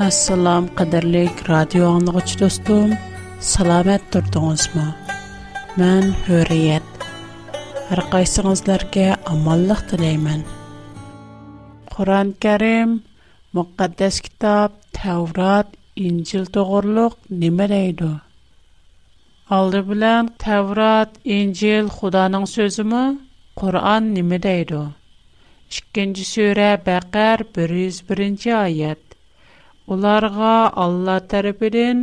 [0.00, 4.84] Assalam qadirlik radio anlıqçı dostum, salamet salamat durdunuzmu?
[5.80, 7.02] Mən Hürriyet.
[7.90, 9.04] Hər qaysınızlarga
[9.34, 10.24] amanlıq diləyəm.
[11.92, 12.94] Kur'an kərim
[13.58, 14.70] müqəddəs kitab,
[15.00, 15.68] Tevrat,
[16.06, 18.10] İncil toğruluq nə deydi?
[19.58, 23.04] Алды билан Таврот, Инжил Худонинг сөзими,
[23.60, 24.80] Қуръон нима дейди?
[25.70, 29.09] 2-сура Бақар 101 ayet.
[29.92, 30.50] ularga
[30.84, 32.02] Allah tərəfindən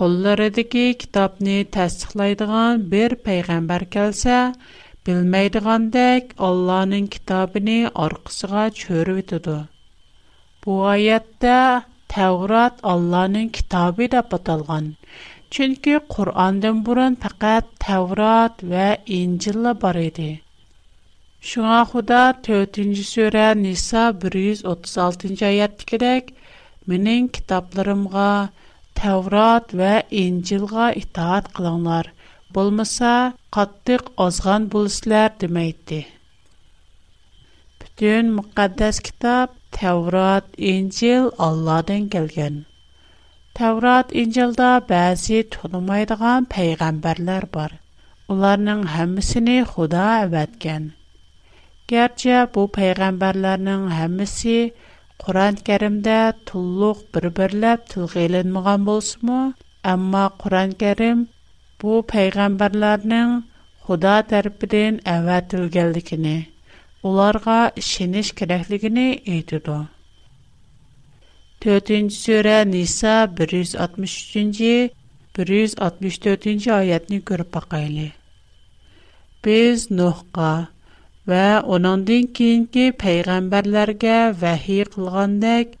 [0.00, 4.36] qollarındakı kitabni təsdiqləyən bir peyğəmbər gəlsə,
[5.08, 9.56] bilməydigəndək Allahın kitabını arxasına çöürütüdü.
[10.66, 11.56] Bu ayətdə
[12.16, 14.86] Tevrat Allahın kitabı da atalğan.
[15.56, 18.86] Çünki Qur'andan burun faqat Tevrat və
[19.16, 20.30] İncil бар idi.
[21.50, 25.84] Шуңа Худа 4-нче сүре Ниса 136-нчы аятта
[26.90, 28.28] Менин китапларымга
[28.98, 32.10] Таврот ва Инжилга итаат кылыңлар.
[32.58, 33.14] Болмаса,
[33.56, 35.98] каттык азган булыслар демейди.
[37.82, 42.62] Бүтүн мукаддас китап Таврот, Инжил Алладан келген.
[43.58, 47.72] Таврот, Инжилда баазы тунумайдыган пайгамбарлар бар.
[48.28, 50.92] Уларның хаммасын худа аваткан.
[51.90, 54.58] Гарча бу пайгамбарларнын хаммасы
[55.24, 56.16] Qur'on Karimdə
[56.48, 59.38] tulluq bir-birləb tilgə ilinməyən bolsunmu,
[59.92, 61.22] amma Qur'on Karim
[61.82, 63.32] bu peyğəmbərlərin
[63.86, 66.36] Xuda tərəfindən əvətilgənligini,
[67.08, 69.04] onlara işiniş kerakligini
[69.34, 69.76] aytdı.
[71.66, 74.72] 4-cü surə Nisa 163-cü
[75.40, 78.08] 164-cü ayətni görüb baxaylı.
[79.44, 80.50] Biz Nuhqa
[81.30, 85.72] ва оныңдан кейінгі пайғамбарларға вәхи қылғандек,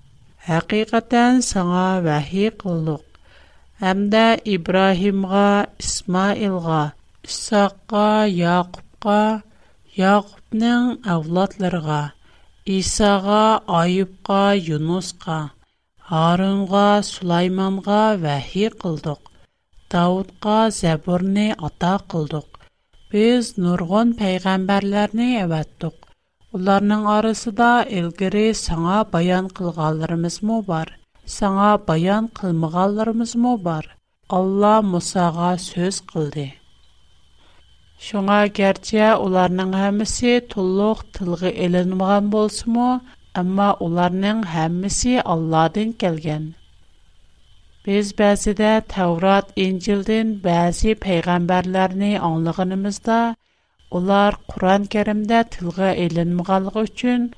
[0.46, 3.04] хақиқатан саңа вәхи қылдық.
[3.90, 4.24] Әмді
[4.56, 5.44] Ибрахимға,
[5.84, 6.80] Исмаилға,
[7.30, 8.02] Исаққа,
[8.40, 9.20] Яқубқа,
[10.00, 12.00] Яқубның әвладларға,
[12.78, 13.40] Исаға,
[13.82, 14.42] Айыпқа,
[14.72, 15.38] Юнусқа,
[16.24, 19.22] Арынға, Сулайманға вәхи қылдық.
[19.96, 22.55] Даудқа зәбірне ата қылдық.
[23.14, 25.94] Без нургон пайгамбарларны әваттук.
[26.58, 27.68] Уларның арасында
[28.00, 30.90] илгири саңа баян кылганларымыз му бар?
[31.34, 33.86] Саңа баян кылмаганларымыз му бар?
[34.38, 36.48] Алла Мусага сөз кылды.
[38.08, 42.90] Шуңа гәрчә уларның һәммәсе тулык тылгы эленмәгән булсымы,
[43.44, 46.54] әмма уларның һәммәсе Алладан килгән.
[47.86, 53.18] Biz bəzidə Təvrat, İncildən bəzi peyğəmbərlərini anlığınımızda,
[53.98, 57.28] ular Quran-Kərimdə tilgə elinməğanlığı üçün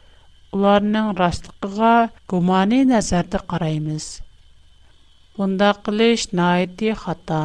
[0.59, 1.91] ularının rastlığına
[2.33, 4.07] gumani nəzərdə qaraymız.
[5.37, 7.43] Bunda qilish naiti xata.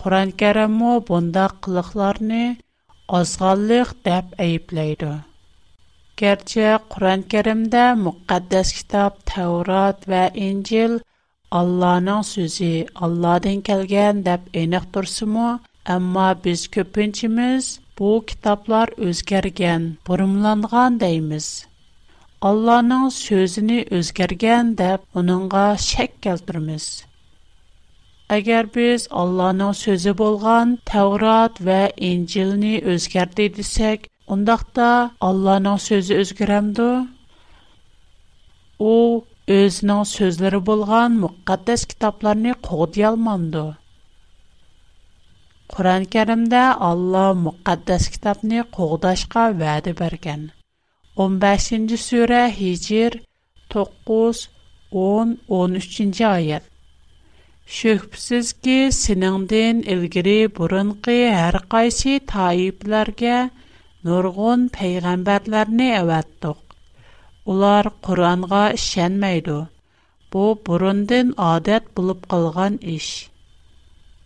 [0.00, 2.42] Quran-Kərimmo bunda qılıqlarını
[3.20, 5.14] azğallıq dəb əyibləydi.
[6.24, 6.66] Gerçi
[6.96, 11.02] Quran-Kərimdə müqəddəs kitab Təvrat və İncil–
[11.52, 15.48] Allah'nın sözü Allah'tan kelgen dep eniq tur simo
[15.94, 21.66] amma biz köpçemiz bu kitaplar özgergen burumlanğan deymiz
[22.40, 27.04] Allah'nın sözini özgergen dep onunğa şək kazdırmız
[28.30, 36.14] Agar biz Allah'nın sözü bolğan Tevrat və İncilni özgertdi desək ondaqta Allah'nın sözü
[38.78, 38.94] U
[39.54, 43.60] ئەسنا сөзләре булган мукъаддас китапларны күгдә алмады.
[45.74, 49.92] Куран Каримдә Алла мукъаддас китапны күгдәшкә вадә
[51.18, 54.42] 15-нче сүре, 9
[54.96, 56.66] 10 13-нче аят.
[57.76, 63.38] Шәхбсез ки сенеңдән илгәри бурынгы һәр кайсы тайипларга
[64.02, 64.68] нургын
[67.54, 69.56] Улар Куранга ишенмейди.
[70.32, 73.06] Бу бурундан адат булып калган эш.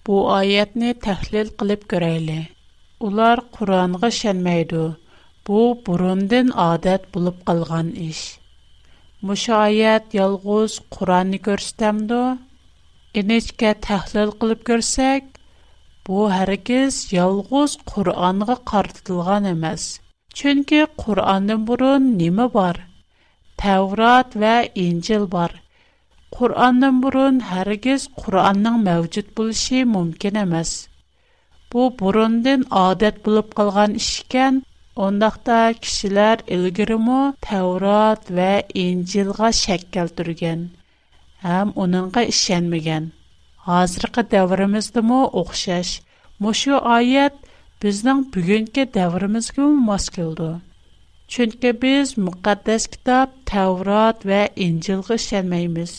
[0.06, 2.38] Бу аятны тахлил кылып көрәйле.
[3.08, 4.80] Улар Куранга ишенмейди.
[5.50, 5.58] Бу
[5.88, 8.22] бурундан адат булып калган эш.
[9.22, 12.22] Мушаят ялгыз Куранны көрсәтәмдо?
[13.24, 15.24] Энечкә тахлил кылып көрсәк,
[16.08, 19.90] бу һәркез ялгыз Куранга картылган эмас.
[20.32, 22.86] Чөнки Куранның бурын неме бар?
[23.60, 24.50] Тәурат вә
[24.82, 25.52] Инчил бар.
[26.36, 30.54] Құранның бұрын әргіз Құранның мәвкіт бұл іші мүмкін Бу
[31.74, 34.62] Бұ бұрындың адет бұлып қалған ішкен,
[35.08, 37.18] ондақта кішілер үлгірімі
[37.48, 38.48] Тәурат вә
[38.84, 40.64] Инчилға шәк кәлтірген.
[41.58, 43.10] Әм оныңға ішенміген.
[43.82, 45.92] Азырқы дәвірімізді мұ оқшаш.
[46.46, 47.36] Мұшу айет
[47.84, 50.50] біздің бүгінгі дәвірімізгі мас келді.
[51.34, 55.92] Çünki biz müqəddəs kitab Tevrat və İncil'ə işlənməyimiz.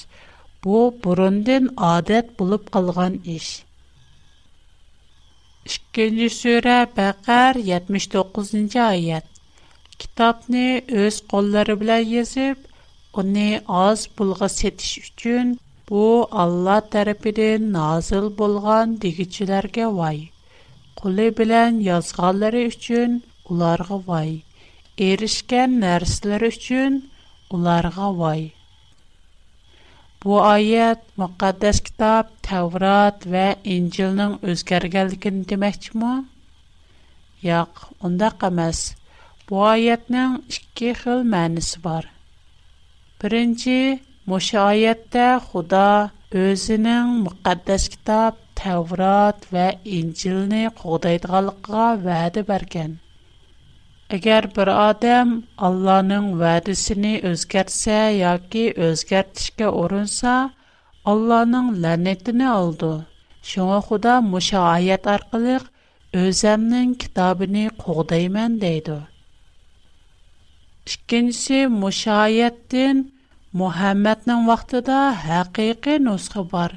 [0.66, 3.46] Bu burundan adət bulub qalğan iş.
[5.76, 9.24] 2-ci surə Bəqər 79-cu ayət.
[10.04, 10.66] Kitabni
[11.06, 12.60] öz qolları bilan yazıb,
[13.24, 13.48] onu
[13.86, 15.56] az pulğa setiş üçün
[15.94, 16.04] bu
[16.46, 20.22] Allah tərəfindən nazil bolğan digicilərə vay.
[21.02, 24.32] Qulu bilan yazğanları üçün onlara vay
[25.00, 26.96] erişkən nərslər üçün
[27.56, 28.42] onlarga vay.
[30.24, 33.46] Bu ayət müqəddəs kitab Tevrat və
[33.76, 36.12] İncilnin özgərgənligini deməkmi?
[37.48, 38.82] Yox, ondaq emas.
[39.48, 42.06] Bu ayətnin iki xil mənisi var.
[43.24, 43.80] Birinci,
[44.28, 45.88] Moşe ayətdə Xuda
[46.44, 53.00] özünün müqəddəs kitab Tevrat və İncilni qoğdaydıqalıqqa vədə bərgən.
[54.12, 55.30] Əgər bir adam
[55.68, 60.34] Allah'ın vədisini özgərtsə yoki özgərtişə urunsa,
[61.12, 62.90] Allah'ın lənətini aldı.
[63.52, 65.70] Şuna Xuda muşa ayət arqılıq
[66.24, 68.98] özəmnin kitabını qoğdayman deydi.
[70.96, 73.06] İkincisi müşayətdən
[73.64, 76.76] Muhammed'nin vaxtında həqiqi nusxə var.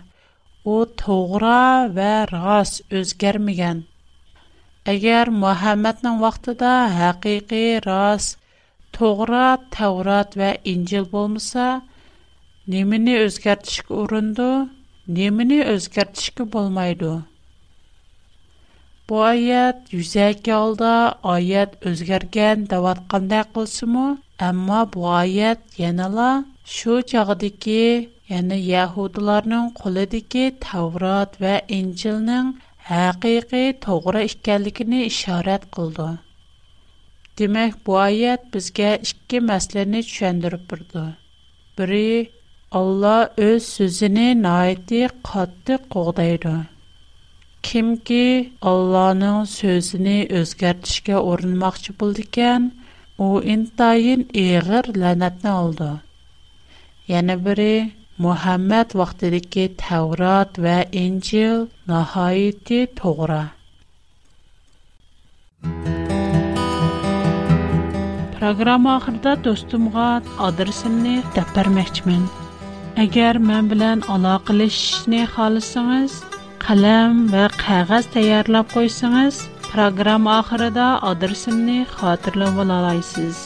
[0.77, 1.59] O toğra
[1.99, 3.83] və ras özgərməyən.
[4.93, 8.25] Әгәр Мөхәммәднең вакытында хакыйкый рас,
[8.97, 9.45] Тогра,
[9.77, 11.69] Таврот ва Инҗил булмаса,
[12.75, 14.49] немини үзгәртишкә урынды,
[15.21, 17.15] немини үзгәртишкә булмайды.
[19.09, 20.93] Bu ayət yüzəki halda
[21.37, 24.05] ayət özgərgən davatqanda qılsımı,
[24.51, 26.29] əmma bu ayət yanala
[26.77, 27.81] şu çağdiki,
[28.37, 32.55] yəni Yahudilarının qolidiki Tavrat və İncilnin
[32.93, 36.09] haqiqiy to'g'ri ekanligini ishorat qildi.
[37.39, 41.05] Demak, bu oyat bizga ikki masalani tushuntirib turdi.
[41.77, 42.11] Biri
[42.81, 45.01] Alloh o'z so'zini noiti
[45.31, 46.53] qattiq qo'g'daydi.
[47.71, 48.21] Kimki
[48.73, 52.63] Allohning so'zini o'zgartirishga urinmoqchi bo'ldikan,
[53.27, 55.89] u intayin ig'ir la'natni oldi.
[57.15, 57.73] Yana biri
[58.17, 63.39] Muhammad vaqtidagi Tavrat va Injil nihoyati to'g'ri.
[68.39, 72.29] Программа ахырда достумга адресимни deb bermoqchiman.
[73.07, 76.21] Agar men bilan aloqalashishni xohlasangiz,
[76.69, 79.35] qalam va qog'oz tayyorlab qo'ysangiz,
[79.73, 83.37] programma oxirida adresimni xotirlab ola olasiz.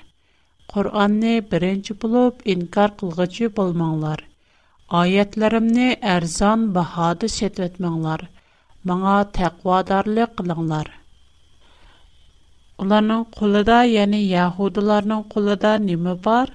[0.74, 4.20] Куранны беренче булып инкар кылгычы булмаңлар.
[5.00, 8.24] Аятларымны арзан баһада сәтәтмәңләр.
[8.90, 10.92] Маңа тәкъвадарлык кылыңлар.
[12.84, 16.52] Уларның кулыда, яни яһудларның кулыда неме бар?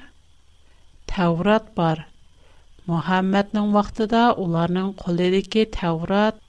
[1.14, 2.06] Тәурат бар.
[2.94, 6.40] Мухаммәднең вакытында уларның кулыдагы Тәурат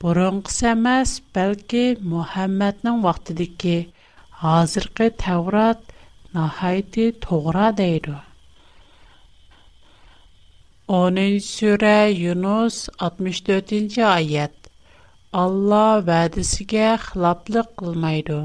[0.00, 1.80] бұрынғысы емес бәлки
[2.10, 3.72] мұхаммәднің вақтыдекі
[4.50, 5.82] азырқы тәурат
[6.32, 8.14] нахайты тоғра дейді
[10.88, 14.72] 10 сүре юнус 64-ші аят
[15.42, 18.40] алла вәдісіге хылаплық қылмайды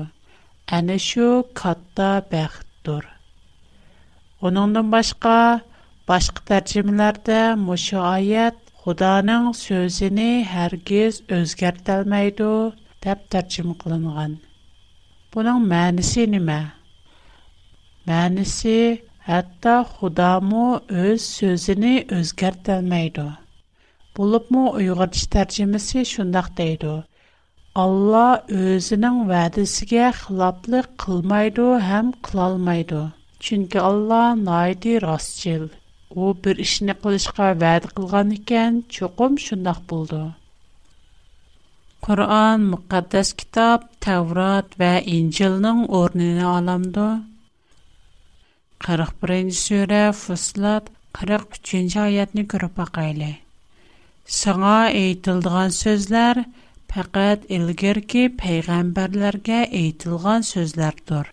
[0.80, 1.30] әні шу
[1.62, 3.08] қатта бәқіттұр
[4.52, 5.40] оныңдың башқа
[6.12, 8.04] башқы тәржімелерді мұшы
[8.86, 12.48] Xudanın sözünü hərgiz özgərtəlməydi,
[13.06, 14.34] deyə tərcümə qılınğan.
[15.36, 16.58] Bunun mənisi nə?
[18.12, 18.76] Mənisi
[19.30, 20.66] hətta Xudamu
[21.06, 23.26] öz sözünü özgərtəlməydi.
[24.20, 26.94] Bulubmu Uyğurca tərcüməsi şundaq deydi.
[27.86, 33.02] Allah özünün vədəsinə xilaflıq qılmaydı, həm qılalmaydı.
[33.50, 35.66] Çünki Allah naidi rastçıl,
[36.24, 40.20] u bir ishni qilishga va'da qilgan ekan cho'qim shundoq bo'ldi
[42.08, 47.08] qur'on muqaddas kitob tavrot va injilning o'rnini olamdi
[48.86, 50.88] qirq birinchi sura fusilat
[51.20, 53.34] qirq uchinchi oyatni ko'rib boqayli
[54.36, 56.40] Саңа әйтілдіған сөзләр
[56.92, 61.28] пәкәт илгерки пәйғәмбәрләргә әйтілған сөзләрдір.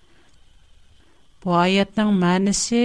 [1.45, 2.83] Бу аятның мәнісі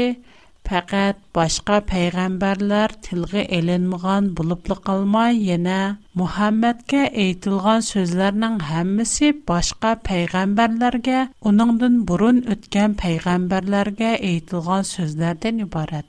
[0.69, 8.59] پکت башка پیغمبرلر تلقه این مگان بلبل قلما یه نه محمد که башка سوزلر نن
[8.62, 15.65] هم مسی باشکه پیغمبرلر گه اونان دن برون ات کم پیغمبرلر گه унтып سوزلر دنی
[15.71, 16.05] برات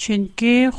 [0.00, 0.70] چنکه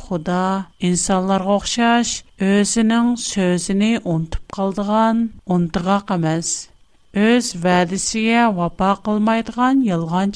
[7.12, 10.30] Өз вәдісіге вапа қылмайдыған елған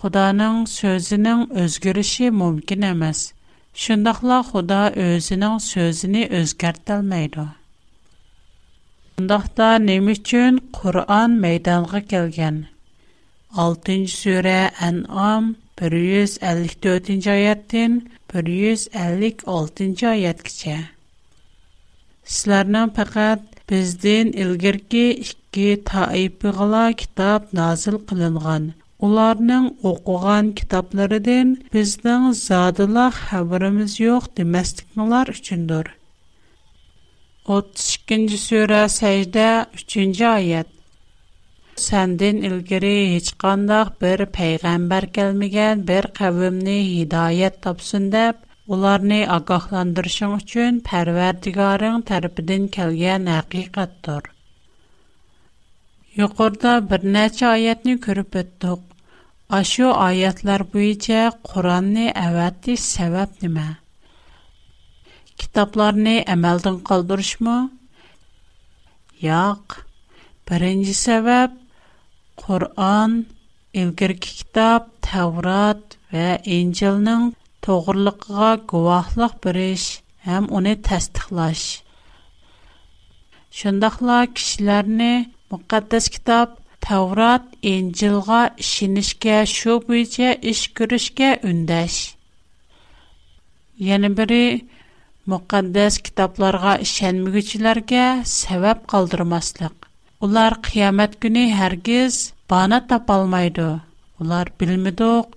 [0.00, 3.20] Xudoning so'zining o'zgarishi mumkin emas.
[3.84, 7.44] Shundaqla Xudo o'zining so'zini o'zgartirmaydi.
[9.16, 12.56] Bundaqda nima uchun Qur'on maydonga kelgan?
[13.62, 14.58] 6-sura
[14.90, 15.44] An'am
[15.84, 17.92] 154-oyatdan
[18.36, 20.78] 156-oyatgacha.
[22.34, 23.40] Sizlarning faqat
[23.72, 28.64] Bizdən ilgirki iki taifəla kitab nazil qılınğan
[29.06, 35.90] ularning o'qigan kitoblaridan bizning zodila xabarimiz yo'q demasliklar uchundir
[37.56, 39.50] 32 sura sajda
[39.82, 40.72] 3 oyat
[41.84, 48.30] Səndən ilgiri heç qandaq bir peyğəmbər gəlməyən bir qəvmni hidayət tapsın deyə
[48.76, 54.32] ularni ogohlantirishing uchun parvardigoring tarafidan kelgan haqiqatdir
[56.16, 58.84] Yuqorida bir neçə ayətni görüb ötdük.
[59.56, 63.64] Aşu ayətlər buyincə Qur'anni əvətiş səbəb nə?
[65.42, 67.56] Kitablarni əməldən qaldırışmı?
[69.26, 69.82] Yox.
[70.48, 71.60] Birinci səbəb
[72.44, 73.18] Qur'an,
[73.82, 76.26] ilgirki kitab Tevrat və
[76.58, 77.28] İncilnin
[77.68, 79.84] toğruluğuna guvahlıq biriş
[80.30, 81.62] həm onu təsdiqlaş.
[83.60, 85.14] Şundaqla kişilərni
[85.50, 86.54] Мүкәддәс китап
[86.86, 91.98] Таврат Инҗилгә шинишкә шу буенча эш күрешкә үндәш.
[93.88, 94.40] Яны бере
[95.32, 99.86] Мүкәддәс китапларга ишенмәгәчләргә сәбәп калдырмаслык.
[100.20, 103.20] Улар кыямат көне һәргиз бана тапа
[104.18, 105.28] Улар билмидек,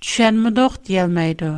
[0.00, 1.52] түшенмидек диелмәйды.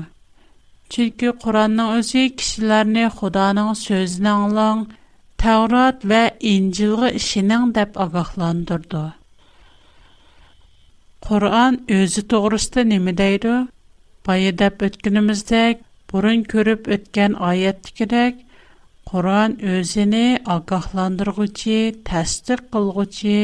[0.89, 4.85] Чөнки Куранның үзе кешеләрне Худаның сөзен аңлаң
[5.39, 6.21] Tavrat və
[6.53, 9.03] İncilğa işinin dəb ağaqlandırdı.
[11.27, 13.47] Qur'an özü doğrusu nə deyir?
[14.29, 18.33] Bayı dəb ötkünümüzdək, burun görüb ötkən ayətdikidək,
[19.13, 20.25] Qur'an özünü
[20.57, 21.79] ağaqlandırğıcı,
[22.11, 23.39] təsdiq qılğıcı,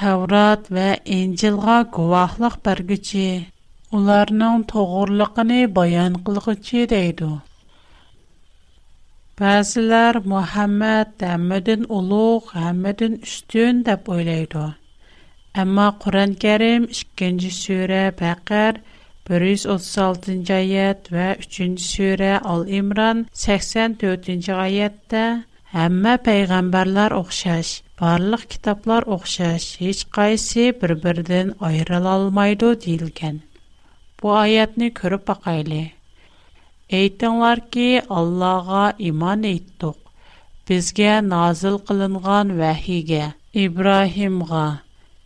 [0.00, 0.88] Tavrat və
[1.18, 3.28] İncilğa guvahlıq bərgücü,
[4.00, 7.30] onların toğurluğunu bayan qılğıcı deydi.
[9.40, 14.62] Bəziləri Muhammad həmmədən uluq, həmmədən üstün deyə oylaydı.
[15.64, 18.78] Amma Quran-Kərim 2-ci surə Bəqər
[19.28, 25.24] 136-cı ayət və 3-cü surə Al-İmran 84-cü ayətdə
[25.74, 33.44] həmmə peyğəmbərlər oxşar, barlıq kitablar oxşar, heç qaysı bir-birindən ayrıla almaydı deyilgan.
[34.22, 35.84] Bu ayətni görüb baxaylı.
[36.94, 37.40] Ейтен
[37.72, 39.96] ки, Аллаға иман ейтток.
[40.68, 44.62] Бізге назыл қылынған вэхиге, Ибрахимға,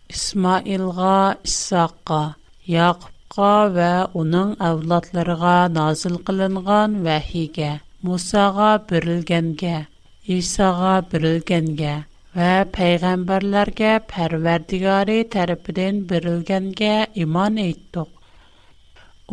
[0.09, 1.11] Исмаилға,
[1.50, 2.21] Исақға,
[2.67, 3.90] Яқпға вә
[4.23, 7.69] уның авлатларыга назыл қылынған вэхиге,
[8.09, 9.75] Мусаға бірілгенге,
[10.38, 11.93] Исаға бірілгенге
[12.40, 16.95] вә пайгамбарларға пәрвердигари тарапиден бірілгенге
[17.26, 18.09] иман ейтток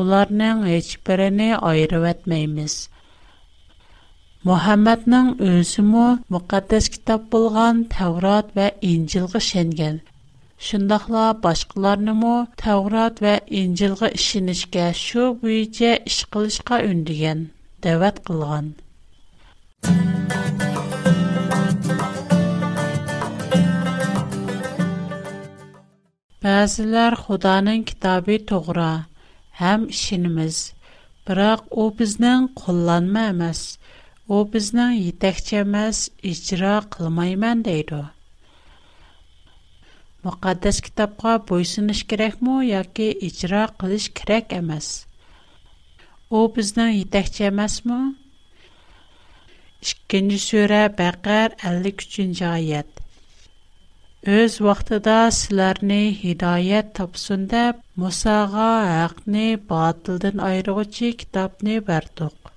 [0.02, 2.74] ularning hech birini ayirib etmaymiz.
[4.48, 6.04] Muhammadning o'zi mu
[6.36, 9.96] muqaddas kitob bo'lgan Tavrot va Injilga shengan.
[10.68, 12.36] Shundaqla boshqalarini mu
[12.66, 17.40] Tavrot va Injilga ishinishga shu bo'yicha ish qilishga undigan,
[17.88, 18.68] da'vat qilgan.
[26.48, 27.84] Bazilar Xudoning
[29.60, 30.58] һәм ишенебез.
[31.28, 33.62] Biroq u bizning qo'llanma emas,
[34.36, 38.04] u bizning yetakchi emas, ijro qilmayman deydi.
[40.28, 44.92] Muqaddas kitobga bo'ysunish kerakmi yoki ijro qilish kerak emas?
[46.38, 48.00] U bizning yetakchi emasmi?
[50.14, 52.97] 2-sura Baqar 53-oyat.
[54.28, 62.50] Без вакытта да селәрне һидаят тапсын дип Мусага хакне батылдан айыручы китапне бардык.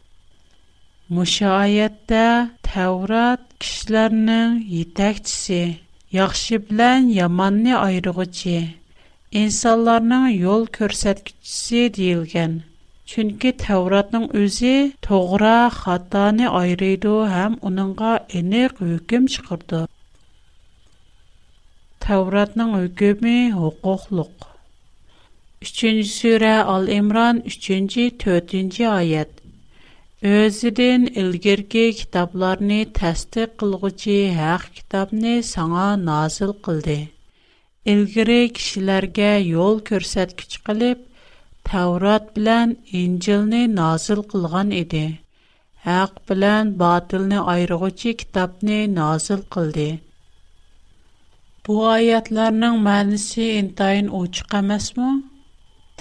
[1.18, 2.24] Мушаайятта
[2.68, 4.38] Тэврат кишләрне
[4.78, 5.60] йетекчси,
[6.24, 8.56] яхшы белән яманне айыручы,
[9.44, 12.58] инсаннарның yol көрсетикчси дилгән.
[13.14, 14.74] Чөнки Тэвратның үзе
[15.08, 18.12] тугра хатаны айрыйду һәм аныңга
[18.42, 19.86] энерг юкем чыкды.
[22.10, 24.46] Тавратның үкеме хукуклык.
[25.66, 29.36] 3-нче сүре Ал-Имран 3-нче 4-нче аят.
[30.30, 36.98] Өзидән илгерке китапларны тәсдик кылгычы хак китапны саңа назил кылды.
[37.94, 41.06] Илгере кишләргә юл күрсәткеч кылып,
[41.70, 42.74] Таврат белән
[43.04, 45.06] Инҗилне назил кылган иде.
[45.86, 49.92] Хак белән батылны айыргычы китапны назил кылды.
[51.68, 54.06] Бу аятларның мәнисе ин тайын
[54.58, 55.08] әмәсмі?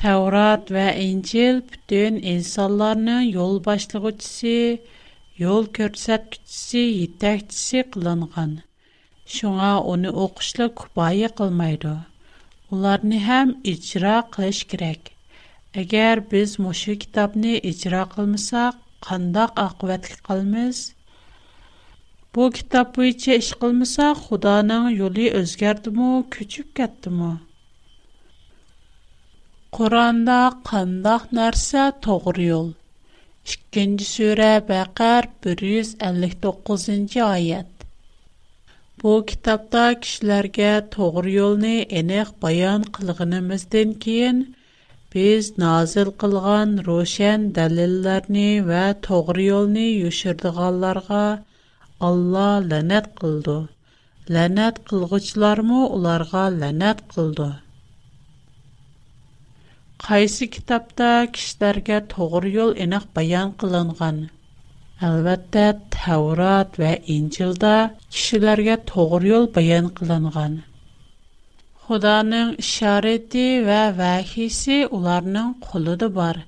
[0.02, 4.54] Тәурат вә Инчил бүтін инсанларының ел башлығы түсі,
[5.42, 7.52] ел көрсәт күтісі, етәк
[7.96, 8.54] қылынған.
[9.38, 11.92] Шуңа оны оқышлы күбайы қылмайды.
[12.78, 15.12] Оларыны һәм ичра қылыш керек.
[15.84, 20.86] Әгәр біз мұшы китапны ичра қылмысақ, қандақ ақуәтлік қылмыз–
[22.38, 27.30] Bu kitob bo'yicha ish qilmasa, Xudoning yo'li o'zgardimi, ko'chib ketdimi?
[29.78, 30.36] Qur'onda
[30.72, 32.68] qandoq narsa to'g'ri yo'l?
[33.54, 37.88] 2-nji sura Baqar 159-oyat.
[39.04, 44.44] Bu kitobda kishilarga to'g'ri yo'lni aniq bayon qilganimizdan keyin
[45.18, 51.26] biz nazil qilgan ro'shan dalillarni va to'g'ri yo'lni yoshirdiganlarga
[52.08, 53.56] Allah lənət qıldı.
[54.36, 57.48] Lənət qılğıçlarımı onlara lənət qıldı.
[60.06, 64.22] Qaysı kitabda kişilərə doğru yol eniq bayan qılınğan?
[65.10, 65.66] Əlbəttə
[65.98, 67.74] Tavrat və İncildə
[68.16, 70.58] kişilərə doğru yol bayan qılınğan.
[71.84, 76.42] Xudanın işarəti və vəhisi onların qulu da var.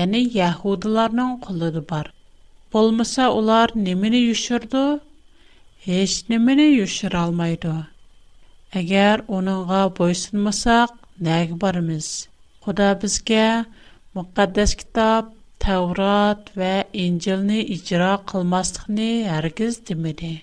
[0.00, 2.06] Yəni Yahudların qulu da var.
[2.76, 4.80] Олмаса, олар немені үшірді?
[5.98, 7.72] Еш немені үшір алмайды.
[8.80, 10.92] Әгер оныңға бойсынмасақ,
[11.28, 12.08] нәг барымыз?
[12.66, 13.46] Құда бізге
[14.18, 15.30] мұқаддас китап,
[15.64, 19.08] тәурат вә инжіліні ижіра қылмастықыны
[19.38, 20.34] әргіз демеді.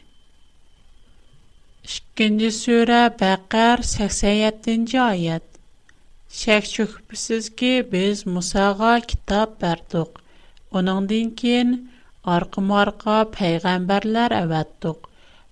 [1.94, 5.46] Шыққенде сөйрі бәқәр 87-ci айет.
[6.42, 10.22] Шәк шөкіпісіз ке біз Мұсаға кітап бәрдіқ.
[10.82, 11.36] Оныңдың
[12.24, 14.96] Arqı marqa peygamberler awatdyq.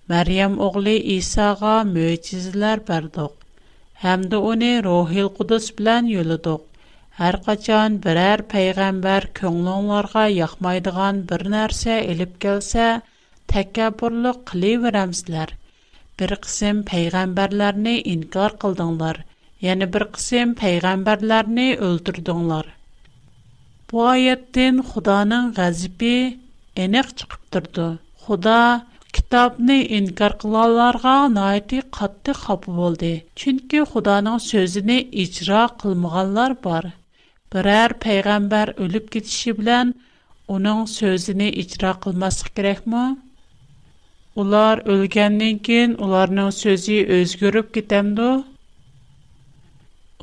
[0.09, 3.31] Maryam ogly Isağa möçizeler berdyq.
[3.93, 6.61] Hemde ony Ruhul Qudus bilen yoladyq.
[7.11, 13.01] Her qachan birer peygamber köngülçülere ýakmaýdygan bir näse elip kelse,
[13.53, 15.49] täkkaburlyk edýärämsizler.
[16.19, 19.17] Bir qism peygamberleri inkar boldyňlar,
[19.63, 22.65] ýa bir qism peygamberleri öldürdiňler.
[23.91, 26.15] Bu ayatden Hudaňyň gazpy
[26.83, 27.85] aniq chiqib turdi
[28.25, 28.59] xudo
[29.17, 33.09] kitobni inkor qilganlarga noiti qattiq xafa bo'ldi
[33.41, 36.85] chunki xudoning so'zini ijro qilmaganlar bor
[37.55, 39.91] biror payg'ambar o'lib ketishi bilan
[40.57, 43.03] uning so'zini ijro qilmaslik kerakmi
[44.45, 48.29] ular o'lgandan keyin ularning so'zi o'zgarib ketamdi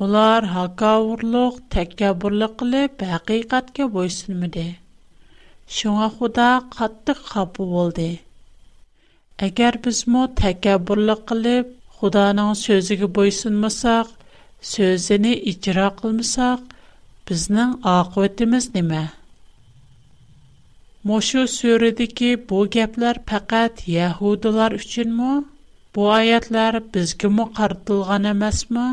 [0.07, 4.67] ular hakavurliq takabburlik qilib haqiqatga bo'ysunmadi
[5.77, 6.43] Шуңа Худа
[6.75, 8.05] қаттық қапу болды.
[9.47, 11.67] Әгәр бізмі тәкәбірлік қылып,
[11.99, 14.09] Худаның сөзіге бойсынмасақ,
[14.71, 16.63] сөзіні ичра қылмасақ,
[17.29, 19.03] біздің ақуетіміз неме?
[21.11, 25.29] Мошу сүрідікі bu гәплер пәкәт яһудылар үшін мұ?
[25.99, 28.87] Bu аятlar бізге мұ қартылған әмәс мұ?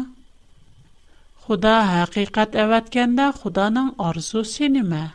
[1.49, 5.07] Худа хақиқат әвәткенде Худаның арзусы неме?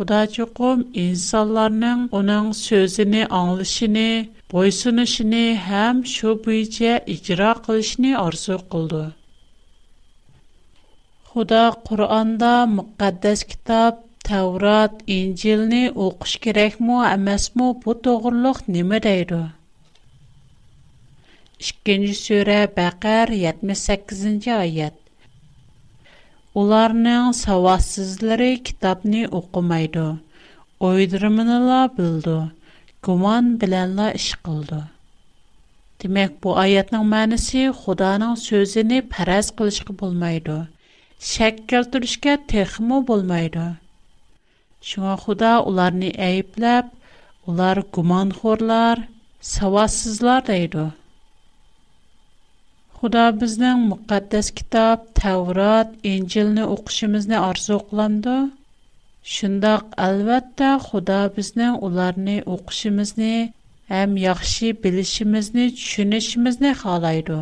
[0.00, 4.04] Худа чуқум инсанларның оның сөзіні аңылышыны,
[4.52, 9.00] бойсынышыны һәм шу бүйче икра қылышыны арсу қылды.
[11.32, 13.98] Худа Құранда мұқаддас китап,
[14.30, 19.40] Таурат, Инжилни оқыш керек му, әмәс му, бұ тоғырлық немі дейді.
[21.58, 25.00] Ишкенжі сөре Бәкәр 78-ci аят.
[26.56, 30.04] Onlarning savadsizlari kitobni o'qimaydi,
[30.90, 32.36] o'ydirmanala bildi,
[33.08, 34.78] gumon bilanla ish qildi.
[36.04, 40.56] Demek bu ayatning ma'nosi Xudoning so'zini faraz qilishga bo'lmaydi.
[41.32, 43.66] Shak keltirishga texmo bo'lmaydi.
[44.92, 46.86] Shunga Xudo ularni ayblab,
[47.54, 48.96] ular gumonxo'rlar,
[49.54, 50.86] savadsizlar deydi.
[52.98, 58.32] Xuda bizning müqəddəs kitab, Tevrat, İncilni oxuşumuzni arzu qılandı.
[59.34, 63.28] Şundaq əlbəttə Xuda bizning ularni oxuşumuzni
[63.92, 67.38] həm yaxşı bilishimizni, tushunishimizni xalaydı.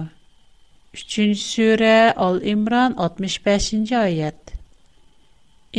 [0.98, 1.94] 3-cü surə
[2.26, 4.52] Al-İmran 65-ci ayət.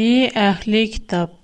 [0.07, 1.37] Ey əhli kitab,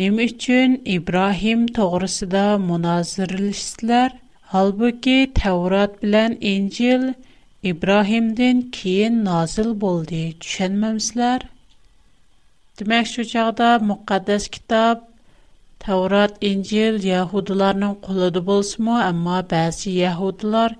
[0.00, 4.10] Nima uchun Ibrohim to'g'risida munoziralashsizlar?
[4.54, 7.10] Holbuki Tavrat bilan Injil
[7.68, 10.18] İbrahimdən keyin nazil boldu.
[10.44, 11.44] Düşənməmsizlər?
[12.82, 15.02] Demək şu çağda müqəddəs kitab
[15.86, 20.76] Tavrat, İncil Yahudilərin qolunda bolsunmu, amma bəzi Yahudilər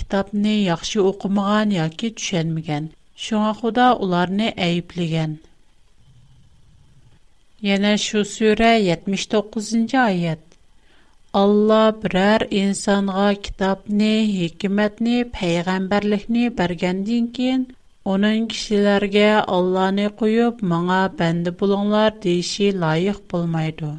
[0.00, 2.88] kitabni yaxşı oxumağan yoki düşənməyən.
[3.26, 5.36] Şuna Xuda onları əyibləyən.
[7.68, 10.46] Yana şu sürə 79-cı ayət.
[11.38, 17.60] Алла برر انسان غا کتاب نه حکمت кин, پیغمبر لح نه برگندین کین.
[18.06, 23.92] اون انجیلر گه الله نه قیوب معا بند بلوندار دیشی لایح بول میده.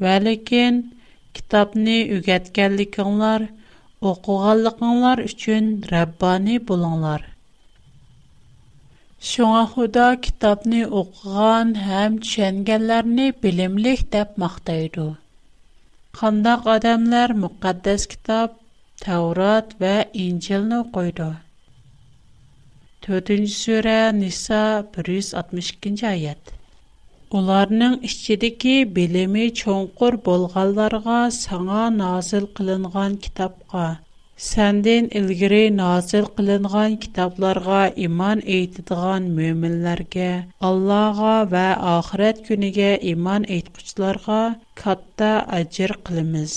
[0.00, 0.74] ولی کین
[1.36, 3.48] کتاب نه یوگت کلیکانلار
[14.10, 15.18] شون
[16.18, 18.48] Қандақ адамлар муқаддас китап,
[19.04, 21.28] Таурат ва Инджилну қойду.
[23.04, 23.46] 4.
[23.62, 24.62] суре, Ниса,
[24.94, 26.02] 162.
[26.14, 26.42] айад.
[27.38, 33.88] Уларның іщчидики билими чонқур болгаларға сана назыл қылынған китапға.
[34.40, 40.28] Сәндин илгири назил кылынган китапларга иман әйтидиган мөэминләргә,
[40.68, 44.38] Аллага ва ахирет күнегә иман әйткүчләргә
[44.82, 46.54] катта аҗир кылабыз.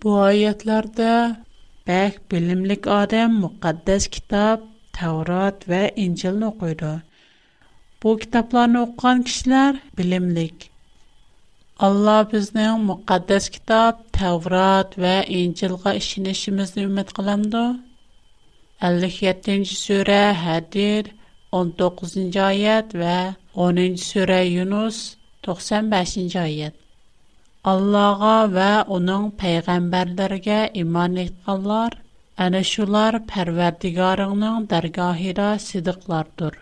[0.00, 1.12] Бу аятларда
[1.90, 4.64] бәк билимлек адам мукаддас китап
[4.96, 6.94] Таврот ва Инҗилне окуйды.
[8.00, 10.69] Бу китапларны окыган кешеләр билимлек,
[11.86, 17.62] Allah bizning muqaddas kitob Tavrat va İncilga ishonishimizni umid qilamdi.
[18.90, 21.08] 57-ci surə Hədir
[21.60, 23.14] 19-cu ayət və
[23.62, 25.00] 10-cu surə Yunus
[25.50, 26.76] 95-ci ayət.
[27.74, 31.94] Allah'a və onun peyğəmbərlərinə iman etdilər.
[32.48, 36.60] Ana şular Pərverdigarının dərgahında sidiqlardır.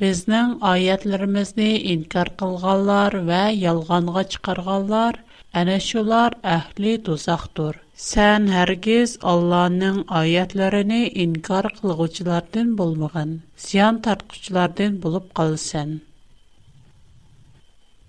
[0.00, 5.16] Bizning oyatlarimizni inkor qilganlar va yolg'onga chiqarganlar
[5.62, 7.74] ana shular ahli do'zaxdir.
[8.10, 13.30] Sen hargiz Allohning oyatlarini inkor qilguvchilardan bo'lmagin,
[13.66, 15.90] ziyon tortquchilardan bo'lib qolsan.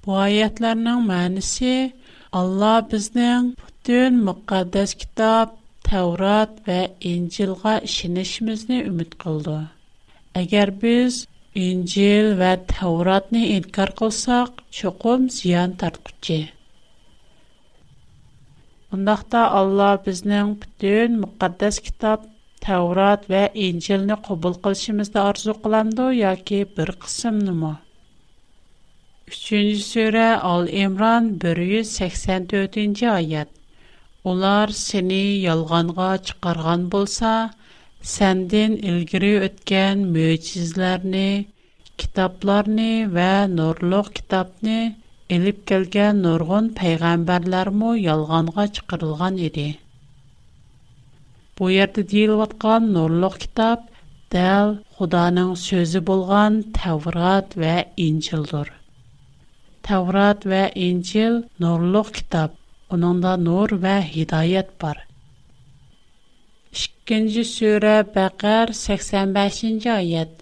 [0.05, 1.73] Bu oyatlarning ma'nosi
[2.43, 5.47] Alloh bizning butun muqaddas kitob
[5.91, 6.79] Tavrat va
[7.15, 9.59] Injilga ishonishimizni umid qildi.
[10.45, 11.13] Әгәр без
[11.59, 16.37] İncil və Təvratnı inkar qoysaq, çuqum ziyan tərtdiqçi.
[18.91, 22.23] Bundaqda Allah biznin bütün müqəddəs kitab
[22.67, 26.31] Təvrat və İncilnı qəbul qılışımızda arzu qalandı və ya
[26.77, 27.73] bir qismnı.
[29.33, 29.61] 3-cü
[29.91, 33.49] surə, Əl-İmrân 184-cü ayət.
[34.23, 37.35] Onlar səni yalanğa çıxarğan bulsa
[38.01, 41.45] «Sendin ilgiri ötgen möjizlarni,
[42.01, 44.77] kitaplarni ve nurluq kitabni
[45.37, 49.65] elib gelgen nurgun peygambarlarmo yalganga chkirilgan idi.»
[51.59, 53.85] «Bu yerdi dil vatgan nurluq kitab,
[54.37, 57.75] del, Khudanin sozy bolgan Tavrat ve
[58.07, 58.73] Incil dur.»
[59.85, 62.57] «Tavrat ve Incil nurluq kitab,
[62.89, 64.97] ononda nur ve hidayet bar.»
[67.09, 70.35] 2-нче сүре Бәкәр 85-нче аят.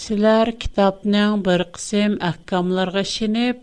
[0.00, 3.62] Силәр китапның бер кысым әхкамларга шинеп,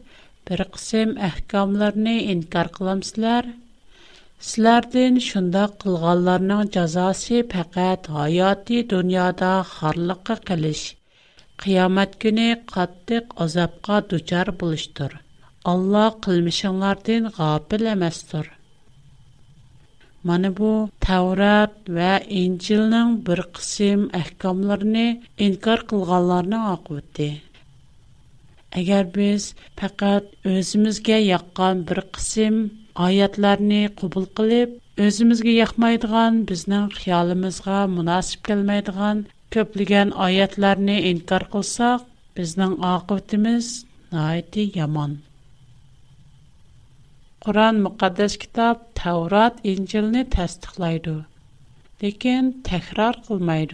[0.49, 3.51] бер кысым әхкамларны инкар кыламсызлар.
[4.49, 10.83] Силәрдән шунда кылганларның җазасы фақат хаяти дөньяда харлыкка кылыш.
[11.63, 15.19] Қиямат күне қаттык азапка дучар булыштыр.
[15.75, 17.87] Алла кылмышыңлардан гафил
[20.27, 20.67] Манны бу
[21.05, 24.93] Таурат ва Инҗилның бер кысым әхкамларын
[25.47, 27.25] инкар кылганларның оҡыбыты.
[28.83, 29.47] Әгәр без
[29.81, 32.61] фаҡат өҙисбезгә яҡҡан бер кысым
[33.07, 39.25] аятларны ҡубул ҡылып, өҙисбезгә яҡмайдыган, безнең хиалыбызға мөнасип килмәйдиган
[39.57, 42.07] көплёгән аятларны инкар ҡулсаҡ,
[42.41, 43.73] безнең оҡыбытыбыз
[44.13, 44.57] ниһайәт
[44.87, 45.19] яман.
[47.43, 51.07] Quran müqaddəs kitab Tavrat, İncilni təsdiqləyir.
[52.03, 53.73] Lakin təkrar qılmır,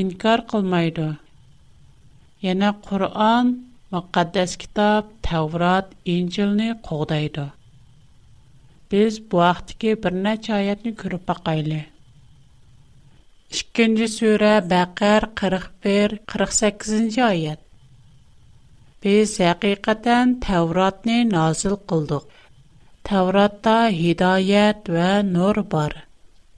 [0.00, 0.98] inkar qılmır.
[2.46, 3.52] Yəni Quran
[3.94, 7.44] müqaddəs kitab Tavrat, İncilni qoğdaydı.
[8.90, 11.78] Biz bu vaxtki bir neçə ayəti görüb baxaylı.
[13.60, 17.62] 2-ci surə Bəqər 41, 48-ci ayət.
[19.06, 22.26] Biz həqiqətən Tavratni nazil qıldıq.
[23.06, 25.92] Təvratda hidayət və nur var.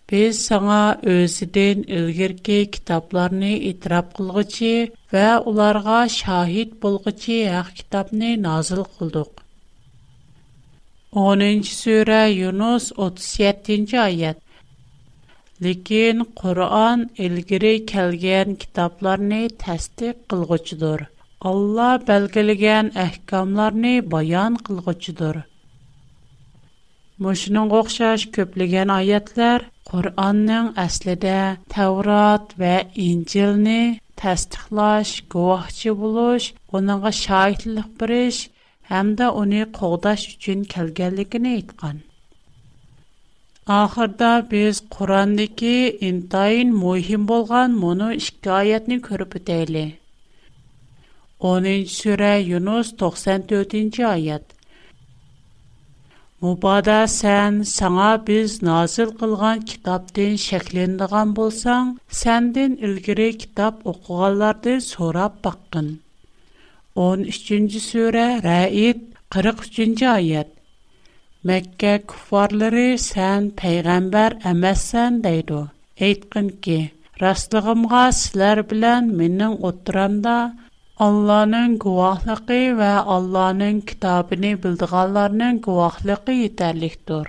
[0.09, 0.77] Biz sənə
[1.15, 4.71] özüdən ilgirki kitablarını itiraf qılğıcı
[5.13, 9.33] və onlara şahid bolğıcı haq kitabını nazil qıldıq.
[11.25, 14.41] 10-cu surə Yunus 37-ci ayət.
[15.65, 21.05] Lakin Qur'an ilgiri kəlgən kitablarını təsdiq qılğıcıdır.
[21.53, 25.45] Allah belgiləyən əhkamlarını bayan qılğıcıdır.
[27.24, 31.38] Мошныңга оқшаш көплегән аятлар Qur'onning aslida
[31.74, 32.74] Tavrat va
[33.09, 33.78] Injilni
[34.22, 36.46] tasdiqlash, guvohchi bo'lish,
[36.81, 38.38] uninga shohidlik berish
[38.92, 41.96] hamda uni qo'g'dash uchun kelganligini aytgan.
[43.81, 45.76] Oxirda biz Qur'ondagi
[46.11, 49.90] intayin muhim bo'lgan mono ikki oyatni ko'rib o'taylik.
[51.50, 54.58] 10-sura Yunus 94-oyat.
[56.46, 65.88] Мұбада сән саңа біз назыл қылған китаптен шәкленіған болсаң, сәнден үлгірі китап оқуғаларды сорап баққын.
[67.01, 69.03] 13-ci сөрә Рәйіт,
[69.38, 70.55] 43-ci айет.
[71.51, 75.64] Мәккә күфарлары сән пәйғамбар әмәссән дейді.
[76.11, 76.79] Әйтқын ки,
[77.24, 80.38] растығымға сілер білән менің отыранда,
[81.01, 87.27] Allah'ın guwahlygy we Allah'ın kitabyny bildiganlaryň guwahlygy ýeterlikdir.